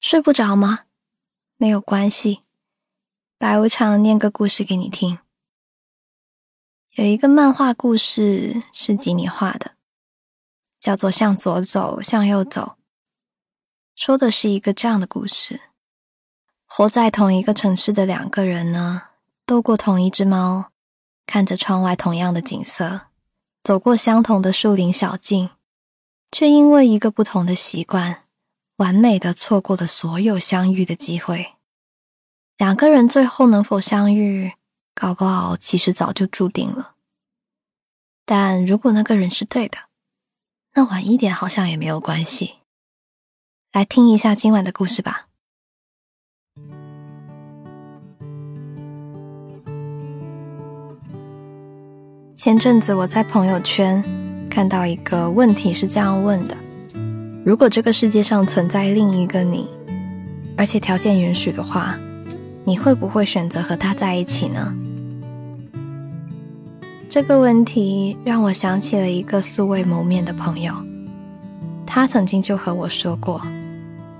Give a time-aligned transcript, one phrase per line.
[0.00, 0.84] 睡不着吗？
[1.56, 2.44] 没有关系，
[3.36, 5.18] 白无常念个故事给你听。
[6.92, 9.72] 有一个漫画故事是吉米画的，
[10.78, 12.76] 叫做《向左走，向右走》，
[13.96, 15.60] 说的是一个这样的故事：
[16.64, 19.02] 活在同一个城市的两个人呢，
[19.44, 20.70] 斗过同一只猫，
[21.26, 23.00] 看着窗外同样的景色，
[23.64, 25.50] 走过相同的树林小径，
[26.30, 28.27] 却因为一个不同的习惯。
[28.78, 31.54] 完美的错过了所有相遇的机会，
[32.56, 34.52] 两个人最后能否相遇，
[34.94, 36.94] 搞不好其实早就注定了。
[38.24, 39.78] 但如果那个人是对的，
[40.74, 42.54] 那晚一点好像也没有关系。
[43.72, 45.26] 来听一下今晚的故事吧。
[52.36, 54.00] 前阵子我在朋友圈
[54.48, 56.67] 看到一个问题，是这样问的。
[57.48, 59.66] 如果这个世界上存在另一个你，
[60.54, 61.98] 而且条件允许的话，
[62.66, 64.70] 你会不会选择和他在一起呢？
[67.08, 70.74] 这个问题让我想起了一个素未谋面的朋友，
[71.86, 73.40] 他曾经就和我说过，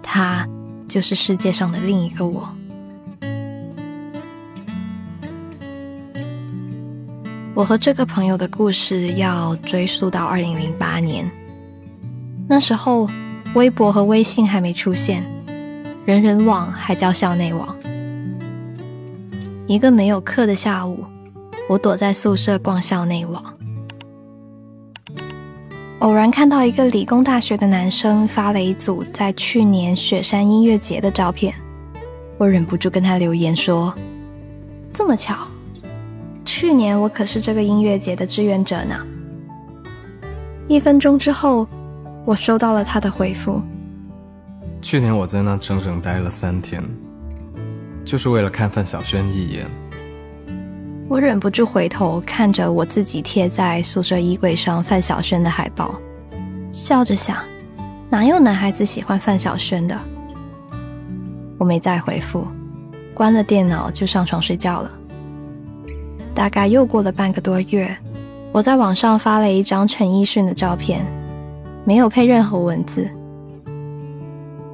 [0.00, 0.48] 他
[0.86, 2.48] 就是世界上的另一个我。
[7.56, 11.28] 我和这个朋友的故事要追溯到二零零八年。
[12.48, 13.08] 那时候，
[13.56, 15.24] 微博和微信还没出现，
[16.04, 17.76] 人人网还叫校内网。
[19.66, 21.04] 一个没有课的下午，
[21.68, 23.42] 我躲在宿舍逛校内网，
[25.98, 31.52] 偶然看到一个理工大学的男生发了一组在去年雪山音乐节的照片，
[32.38, 33.92] 我忍不住跟他留言说
[34.94, 35.34] ：“这么巧，
[36.44, 39.04] 去年我可是这个音乐节的志愿者呢。”
[40.68, 41.66] 一分钟之后。
[42.26, 43.62] 我收到了他的回复。
[44.82, 46.82] 去年我在那整整待了三天，
[48.04, 49.64] 就是为了看范晓萱一眼。
[51.08, 55.94] 我忍不住回头看着我自己贴在宿舍衣柜上范晓萱的海报，
[56.72, 57.36] 笑着想，
[58.10, 59.96] 哪有男孩子喜欢范晓萱的？
[61.58, 62.44] 我没再回复，
[63.14, 64.90] 关了电脑就上床睡觉了。
[66.34, 67.96] 大概又过了半个多月，
[68.50, 71.06] 我在网上发了一张陈奕迅的照片。
[71.86, 73.08] 没有配任何文字。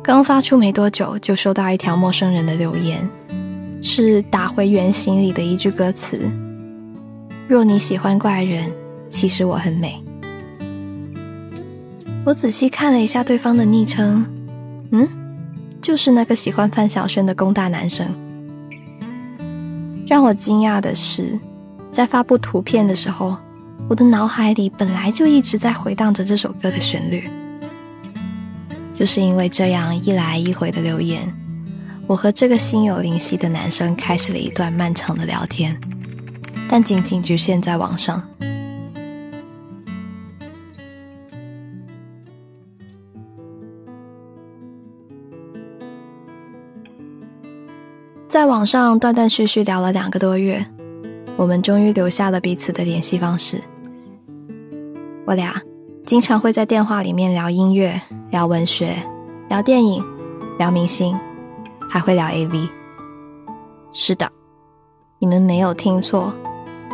[0.02, 3.06] 刚发出没多久，就收到一条陌生人的留言，
[3.82, 6.18] 是打回原形里的一句歌词
[7.46, 8.72] ：“若你喜欢怪人，
[9.10, 10.02] 其实我很美。”
[12.24, 14.24] 我仔细看了一下对方的昵称，
[14.92, 15.06] 嗯，
[15.82, 18.06] 就是那个喜欢范晓萱的工大男生。
[20.06, 21.38] 让我惊讶的是，
[21.90, 23.36] 在发布图片的时候。
[23.92, 27.28] 我的脑海里本来就一直在回荡着这首歌的旋律，
[28.90, 31.30] 就是因为这样一来一回的留言，
[32.06, 35.78] 我和这个心有灵犀的男生开始了一段漫长的聊天，
[36.70, 38.26] 但仅仅局限在网上。
[48.26, 50.64] 在网上断断续续聊了两个多月，
[51.36, 53.62] 我们终于留下了彼此的联系方式。
[55.32, 55.58] 我俩
[56.04, 57.98] 经常会在电话里面聊音乐、
[58.30, 58.94] 聊文学、
[59.48, 60.04] 聊电影、
[60.58, 61.18] 聊明星，
[61.88, 62.68] 还会聊 AV。
[63.94, 64.30] 是的，
[65.18, 66.34] 你们没有听错，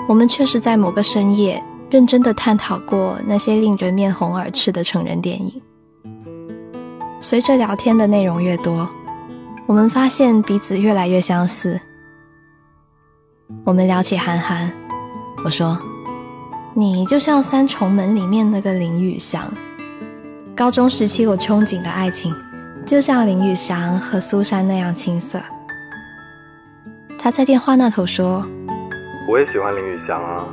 [0.08, 1.60] 我们确实在某个深夜
[1.90, 5.60] 认真的探讨过那些令人面红耳赤的成人电影。
[7.18, 8.88] 随着聊天的内容越多，
[9.66, 11.80] 我们发现彼此越来越相似。
[13.64, 14.70] 我们聊起韩寒，
[15.44, 15.76] 我说。
[16.78, 19.52] 你就像三重门里面那个林雨祥，
[20.54, 22.32] 高中时期我憧憬的爱情，
[22.86, 25.40] 就像林雨祥和苏珊那样青涩。
[27.18, 28.46] 他在电话那头说
[29.28, 30.46] ：“我也喜欢林雨祥啊，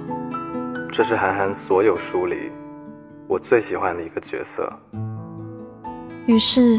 [0.92, 2.52] 这是韩寒所有书里
[3.28, 4.68] 我最喜欢的一个角色。”
[6.26, 6.76] 于是，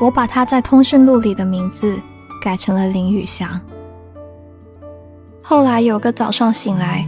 [0.00, 2.00] 我把他在通讯录里的名字
[2.42, 3.60] 改成了林雨祥。
[5.42, 7.06] 后来有个早上醒来。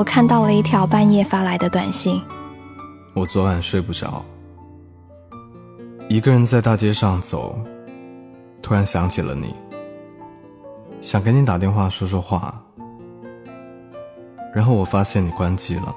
[0.00, 2.22] 我看到了一条半夜发来的短信。
[3.12, 4.24] 我昨晚睡不着，
[6.08, 7.54] 一个人在大街上走，
[8.62, 9.54] 突然想起了你，
[11.02, 12.58] 想给你打电话说说话，
[14.54, 15.94] 然后我发现你关机了。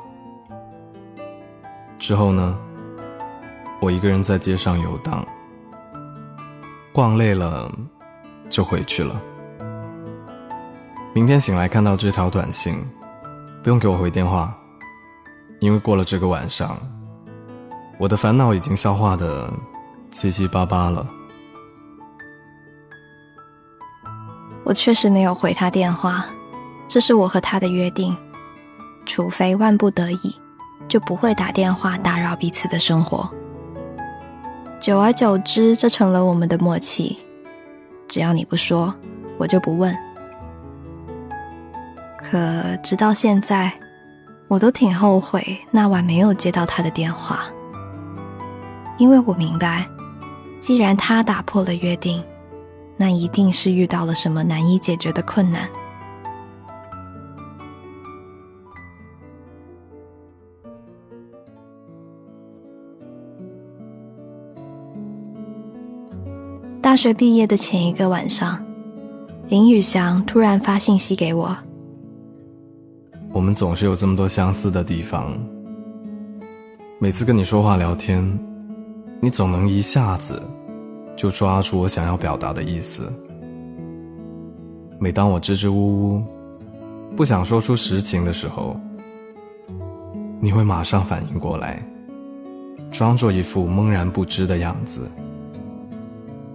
[1.98, 2.60] 之后呢，
[3.80, 5.26] 我一个人在街上游荡，
[6.92, 7.72] 逛累了
[8.50, 9.16] 就回去了。
[11.14, 12.76] 明天醒来看到这条短信。
[13.64, 14.54] 不用给我回电话，
[15.62, 16.78] 因为过了这个晚上，
[17.98, 19.50] 我的烦恼已经消化的
[20.12, 21.10] 七七八八了。
[24.66, 26.26] 我确实没有回他电话，
[26.90, 28.14] 这是我和他的约定，
[29.06, 30.36] 除非万不得已，
[30.90, 33.32] 就不会打电话打扰彼此的生活。
[34.78, 37.18] 久而久之，这成了我们的默契。
[38.10, 38.94] 只要你不说，
[39.38, 39.98] 我就不问。
[42.24, 43.72] 可直到现在，
[44.48, 47.42] 我都挺后悔那晚没有接到他的电话，
[48.98, 49.86] 因为我明白，
[50.60, 52.24] 既然他打破了约定。
[52.96, 55.68] 那一定是遇到了什么难以解决的困难。
[66.80, 68.64] 大学毕业的前一个晚上，
[69.48, 71.58] 林宇翔突然发信息给我。
[73.34, 75.38] 我们总是有这么多相似的地方。
[77.00, 78.24] 每次跟你说话聊天，
[79.20, 80.42] 你总能一下子。
[81.16, 83.12] 就抓住我想要表达的意思。
[85.00, 86.24] 每当我支支吾吾，
[87.16, 88.80] 不想说出实情的时候，
[90.40, 91.86] 你会马上反应过来，
[92.92, 95.10] 装作一副懵然不知的样子。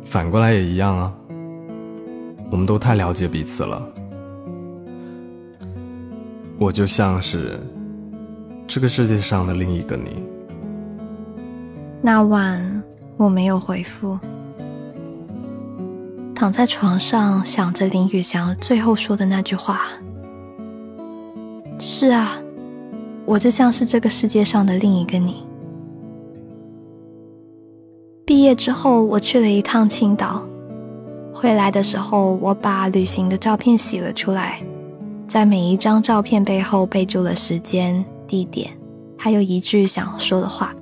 [0.04, 1.14] 反过来也一样啊，
[2.50, 3.80] 我们都太了解彼此了。
[6.58, 7.60] 我就像是
[8.66, 10.22] 这个世界上的另一个你。
[12.02, 12.82] 那晚
[13.16, 14.18] 我没有回复。
[16.34, 19.82] 躺在床上，想着林宇翔最后说的那句话。
[21.80, 22.40] 是啊，
[23.24, 25.44] 我就像是这个世界上的另一个你。
[28.24, 30.46] 毕业之后，我去了一趟青岛，
[31.34, 34.60] 回来的时候，我把旅行的照片洗了出来，
[35.28, 38.70] 在每一张照片背后备注了时间、地点，
[39.18, 40.74] 还有一句想说的话，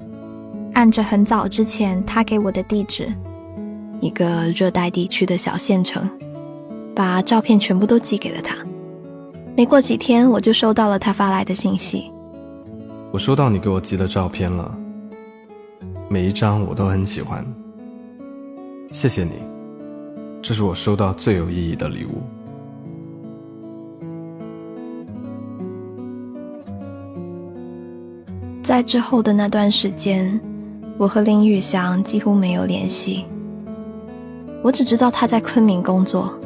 [0.75, 3.13] 按着很早之前他给我的地址。
[4.01, 6.09] 一个热带地区的小县城，
[6.95, 8.55] 把照片全部都寄给了他。
[9.57, 12.13] 没过几天，我就收到了他发来的信息。
[13.11, 14.73] 我收到你给我寄的照片了，
[16.09, 17.45] 每一张我都很喜欢。
[18.93, 19.33] 谢谢你，
[20.41, 22.23] 这是我收到最有意义的礼物。
[28.67, 30.41] 在之后的那段时间，
[30.99, 33.25] 我和林宇翔几乎没有联系。
[34.61, 36.37] 我只知道他在昆明工作，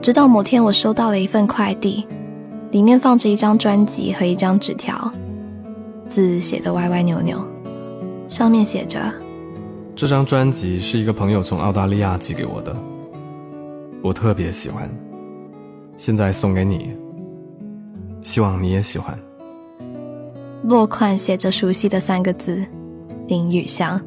[0.00, 2.06] 直到某天我收到了一份快递，
[2.70, 5.10] 里面放着一张专辑和一张纸条，
[6.08, 7.44] 字写的歪歪扭扭，
[8.28, 8.96] 上面写着
[9.96, 12.72] ：“这张专辑是一个朋友从澳大利亚寄给我的，
[14.00, 14.88] 我特别喜欢，
[15.96, 16.92] 现在送给你，
[18.22, 19.18] 希望你也喜欢。”
[20.68, 22.60] 落款写着熟悉的三个字：
[23.28, 24.00] 林雨香。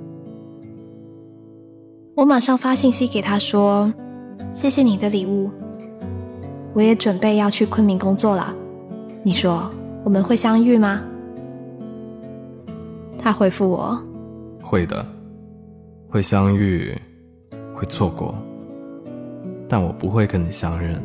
[2.16, 3.94] 我马上发信息给他说
[4.52, 5.50] ：“谢谢你的礼物，
[6.74, 8.54] 我也准备要去昆明工作了。
[9.24, 9.72] 你说
[10.04, 11.02] 我们会相遇吗？”
[13.18, 13.98] 他回复我
[14.62, 15.06] ：“会的，
[16.10, 16.94] 会相遇，
[17.74, 18.36] 会错过，
[19.70, 21.02] 但我不会跟你相认，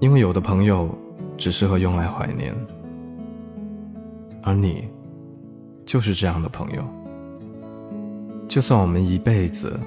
[0.00, 0.88] 因为有的朋友
[1.36, 2.52] 只适合用来怀念，
[4.44, 4.88] 而你
[5.84, 6.84] 就是这样的朋友。”
[8.46, 9.80] 就算我们一辈子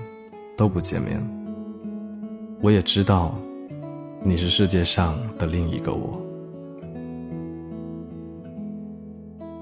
[0.58, 1.26] 都不见面，
[2.62, 3.34] 我也知道
[4.22, 6.20] 你是世界上的另一个我。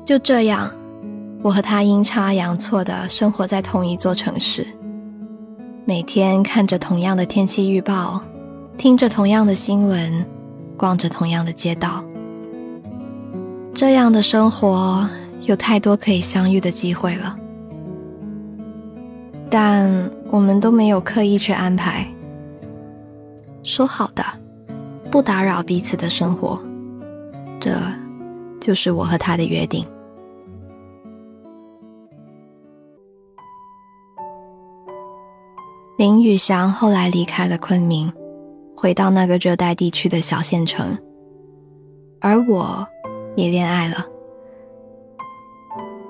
[0.04, 0.72] 就这样，
[1.44, 4.66] 我和他阴差阳错的生活在同一座城市，
[5.84, 8.24] 每天看着同样的天气预报，
[8.78, 10.26] 听着同样的新闻，
[10.78, 12.04] 逛着同样的街道。
[13.76, 15.06] 这样的生活
[15.42, 17.38] 有太多可以相遇的机会了。
[19.50, 22.08] 但我们都没有刻意去安排。
[23.64, 24.24] 说好的，
[25.12, 26.58] 不打扰彼此的生活，
[27.60, 27.72] 这
[28.62, 29.86] 就是我和他的约定。
[35.98, 38.14] 林宇翔后来离开了昆明，
[38.74, 40.98] 回到那个热带地区的小县城，
[42.22, 42.88] 而我
[43.36, 44.06] 也恋爱了，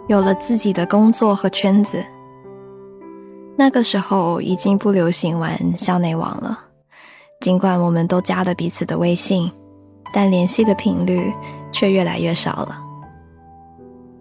[0.08, 2.03] 有了自己的工作和圈子。
[3.58, 6.60] 那个时候已经不流行玩校内网了，
[7.41, 9.51] 尽管我们都加了彼此的微信，
[10.13, 11.34] 但联系的频率
[11.72, 12.84] 却越来越少了。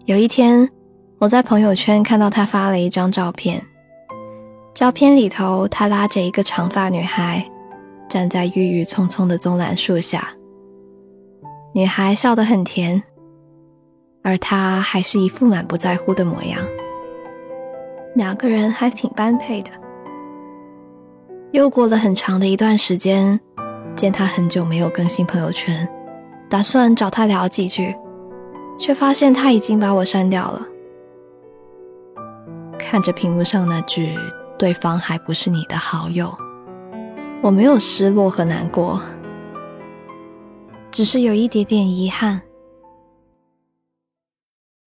[0.06, 0.70] 有一天，
[1.18, 3.64] 我在朋友圈看到他发了一张照片，
[4.73, 7.44] 照片里头他拉着一个长发女孩，
[8.08, 10.28] 站在郁郁葱葱的棕榈树下，
[11.76, 13.02] 女孩笑得很甜，
[14.23, 16.61] 而他还是一副满不在乎的模样。
[18.14, 19.71] 两个人还挺般配的。
[21.50, 23.40] 又过了很长的一段时间，
[23.97, 25.88] 见他很久没有更新朋友圈，
[26.49, 27.93] 打算找他聊几句，
[28.78, 30.64] 却发现他已经把我删掉了。
[32.78, 34.16] 看着屏幕上那句
[34.57, 36.33] “对方还不是你的好友”，
[37.43, 39.00] 我没有失落和难过，
[40.94, 42.40] 只是有一点点遗憾。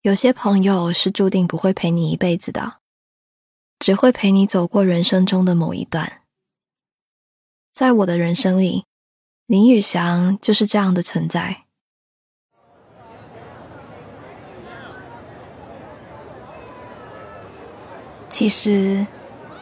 [0.03, 2.77] 有些朋友是注定不会陪你一辈子的，
[3.77, 6.21] 只会陪你走过人生中的某一段。
[7.73, 8.85] 在我的人生里，
[9.47, 11.65] 林宇翔就是这样的存在。
[18.29, 19.05] 其实，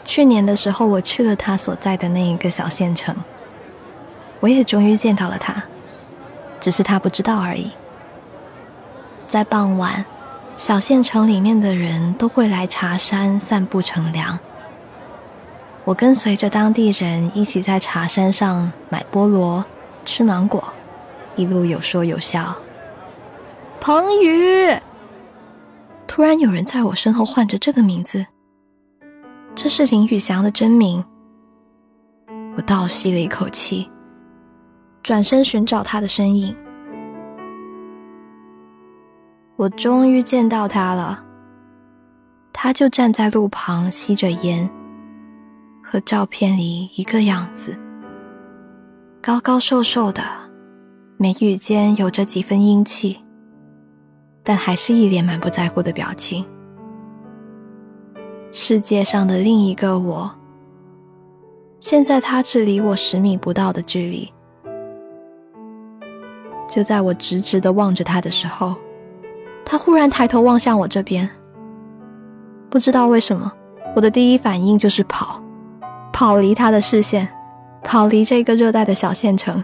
[0.04, 3.16] 去年的时候，我去了他所在的那一个小县城，
[4.42, 5.68] 我也终于见到了他，
[6.60, 7.72] 只是他不知道而已。
[9.28, 10.06] 在傍晚。
[10.58, 14.40] 小县城里面的人都会来茶山散步乘凉。
[15.84, 19.66] 我跟随着当地人一起在茶山上买菠萝、
[20.06, 20.64] 吃芒果，
[21.36, 22.56] 一路有说有笑。
[23.82, 24.74] 彭宇，
[26.08, 28.26] 突然有人在我身后唤着这个名字，
[29.56, 31.04] 这是林宇翔的真名。
[32.56, 33.92] 我倒吸了一口气，
[35.06, 36.56] 转身寻找他的身影。
[39.56, 41.24] 我终于见到他了，
[42.52, 44.68] 他就站在路旁吸着烟，
[45.84, 47.78] 和照片里一个样子，
[49.22, 50.24] 高高瘦瘦的，
[51.18, 53.16] 眉宇间有着几分英气，
[54.44, 56.44] 但还是一脸满不在乎的表情。
[58.52, 60.34] 世界上的另一个我，
[61.80, 64.28] 现在他只离我十米不到的距离，
[66.68, 68.76] 就在我直直的望着他的时候。
[69.66, 71.28] 他忽然抬头望向我这边，
[72.70, 73.52] 不知道为什么，
[73.96, 75.42] 我的第一反应就是跑，
[76.14, 77.28] 跑离他的视线，
[77.84, 79.64] 跑离这个热带的小县城。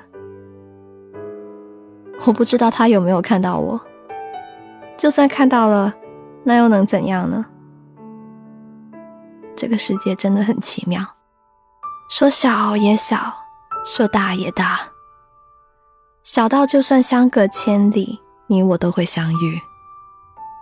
[2.25, 3.79] 我不知道他有没有看到我，
[4.97, 5.93] 就算看到了，
[6.43, 7.45] 那又能怎样呢？
[9.55, 11.03] 这个世界真的很奇妙，
[12.09, 13.17] 说小也小，
[13.85, 14.79] 说大也大，
[16.23, 19.59] 小到就算相隔千里，你我都会相遇。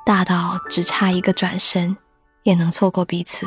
[0.06, 1.98] 大到只差一个转身，
[2.44, 3.46] 也能错过彼此。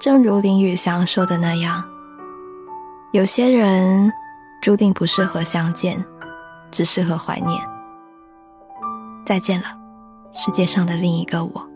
[0.00, 1.84] 正如林雨翔说的那样，
[3.12, 4.12] 有些人
[4.60, 6.04] 注定不适合相见，
[6.72, 7.62] 只适合怀念。
[9.24, 9.68] 再见了，
[10.32, 11.70] 世界上的另一个我。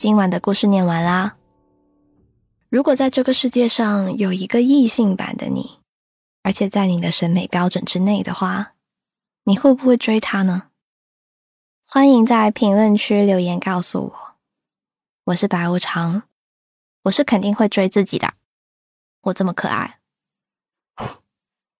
[0.00, 1.36] 今晚的故事念完啦。
[2.70, 5.78] 如果在这个世界上有一个异性版的你，
[6.42, 8.72] 而且在你的审美标准之内的话，
[9.44, 10.68] 你会不会追他呢？
[11.86, 14.12] 欢迎在评论区留言告诉我。
[15.24, 16.22] 我是白无常，
[17.02, 18.32] 我是肯定会追自己的。
[19.24, 19.98] 我这么可爱。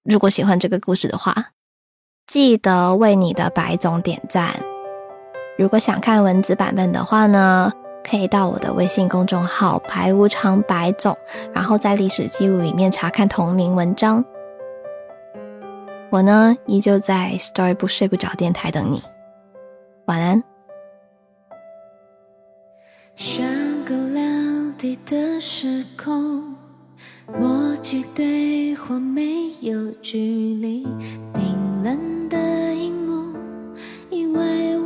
[0.02, 1.52] 如果喜欢这个故事的话，
[2.26, 4.62] 记得为你的白总点赞。
[5.56, 7.72] 如果想看文字版本的话呢？
[8.08, 11.16] 可以到我的微信公众号“白无常白总”，
[11.54, 14.24] 然后在历史记录里面查看同名文章。
[16.10, 19.02] 我呢，依旧在 Story 不睡不着电台等你。
[20.06, 20.42] 晚安。
[23.14, 23.44] 像
[23.84, 26.56] 个两地的时空，
[27.38, 30.84] 默契对话没有距离，
[31.34, 32.38] 冰冷的
[32.74, 33.36] 荧幕，
[34.08, 34.79] 因为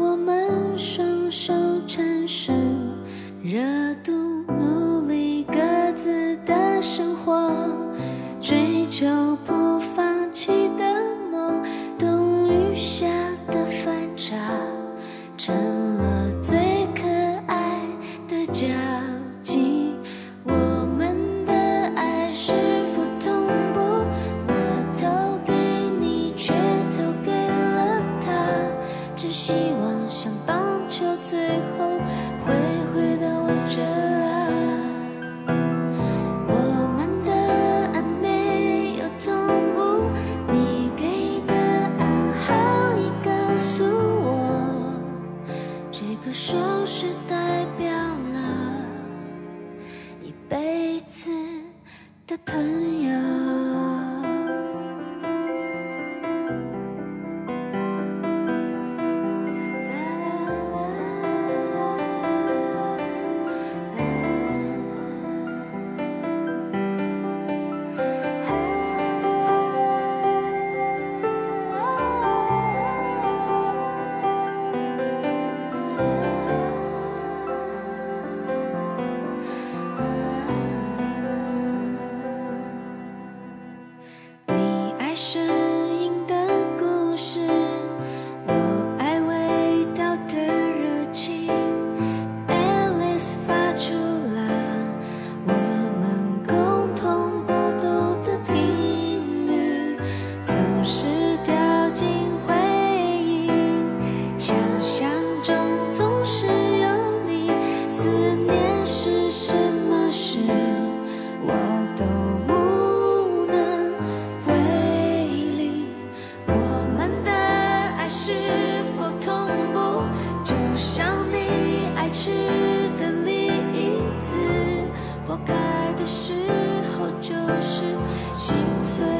[128.33, 129.14] 心碎。